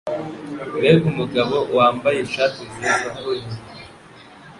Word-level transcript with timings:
mbega 0.75 1.05
umugabo 1.13 1.55
wambaye 1.75 2.17
ishati 2.21 2.61
nziza 2.71 3.11
we 3.27 3.35